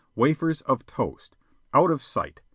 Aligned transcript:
Wafers 0.15 0.61
of 0.61 0.83
toast! 0.87 1.37
Out 1.75 1.91
of 1.91 2.01
sight! 2.01 2.41